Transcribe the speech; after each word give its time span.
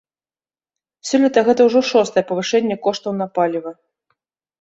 Сёлета 1.09 1.43
гэта 1.47 1.61
ўжо 1.67 1.79
шостае 1.91 2.23
павышэнне 2.31 2.77
коштаў 2.87 3.11
на 3.21 3.27
паліва. 3.37 3.75